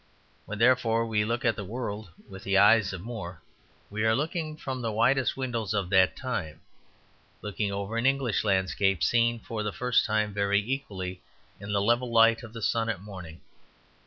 When, 0.47 0.57
therefore, 0.57 1.05
we 1.05 1.23
look 1.23 1.45
at 1.45 1.55
the 1.55 1.63
world 1.63 2.09
with 2.27 2.43
the 2.43 2.57
eyes 2.57 2.91
of 2.91 3.01
More 3.01 3.39
we 3.91 4.03
are 4.03 4.15
looking 4.15 4.57
from 4.57 4.81
the 4.81 4.91
widest 4.91 5.37
windows 5.37 5.75
of 5.75 5.91
that 5.91 6.15
time; 6.15 6.59
looking 7.43 7.71
over 7.71 7.97
an 7.97 8.07
English 8.07 8.43
landscape 8.43 9.03
seen 9.03 9.39
for 9.39 9.61
the 9.61 9.71
first 9.71 10.03
time 10.03 10.33
very 10.33 10.57
equally, 10.59 11.21
in 11.59 11.71
the 11.71 11.83
level 11.83 12.11
light 12.11 12.41
of 12.41 12.51
the 12.51 12.63
sun 12.63 12.89
at 12.89 12.99
morning. 12.99 13.41